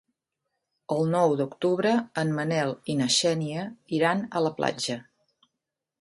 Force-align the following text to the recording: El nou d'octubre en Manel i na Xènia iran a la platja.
El 0.95 1.03
nou 1.15 1.35
d'octubre 1.41 1.91
en 2.23 2.33
Manel 2.39 2.73
i 2.95 2.97
na 3.03 3.11
Xènia 3.19 3.67
iran 3.99 4.29
a 4.41 4.45
la 4.49 4.57
platja. 4.63 4.99